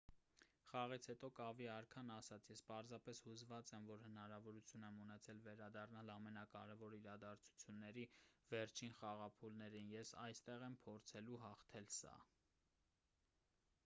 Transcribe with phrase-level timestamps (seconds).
[0.67, 8.07] խաղից հետո կավի արքան ասաց․«ես պարզապես հուզված եմ որ հնարավորություն եմ ունեցել վերադառնալ ամենակարևոր իրադարձությունների
[8.55, 12.19] վերջին խաղափուլերին։ ես այստեղ եմ՝ փորձելու հաղթել սա»։